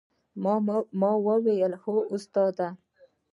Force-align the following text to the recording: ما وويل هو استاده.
ما 1.01 1.11
وويل 1.25 1.71
هو 1.83 1.97
استاده. 2.15 2.67